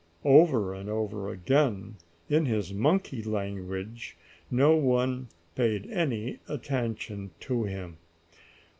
[0.25, 1.95] over and over again,
[2.27, 4.17] in his monkey language,
[4.49, 7.97] no one paid any attention to him.